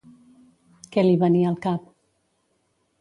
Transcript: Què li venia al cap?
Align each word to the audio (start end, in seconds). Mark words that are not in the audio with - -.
Què 0.95 1.03
li 1.07 1.19
venia 1.25 1.51
al 1.53 1.59
cap? 1.67 1.85